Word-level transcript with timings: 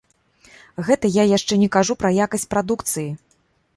Гэта 0.87 1.11
я 1.15 1.23
яшчэ 1.37 1.53
не 1.65 1.69
кажу 1.75 1.99
пра 2.05 2.13
якасць 2.25 2.47
прадукцыі! 2.55 3.09